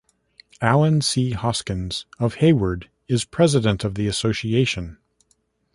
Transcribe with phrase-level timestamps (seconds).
[0.61, 1.29] Allen C.
[1.33, 4.97] Hoskins of Hayward, is President of the Association.